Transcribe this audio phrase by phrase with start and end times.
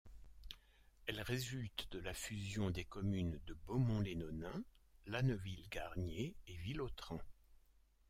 [1.05, 4.63] Elle résulte de la fusion des communes de Beaumont-les-Nonains,
[5.05, 7.19] La Neuville-Garnier et Villotran.